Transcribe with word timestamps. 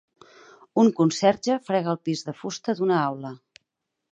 Un 0.83 0.87
conserge 0.99 1.57
frega 1.67 1.91
el 1.93 1.99
pis 2.09 2.25
de 2.31 2.35
fusta 2.41 2.75
d'una 2.81 2.99
aula. 3.03 3.37